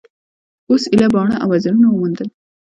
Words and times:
اوس 0.69 0.83
ایله 0.91 1.07
باڼه 1.13 1.35
او 1.41 1.47
وزرونه 1.53 1.87
وموندل. 1.89 2.29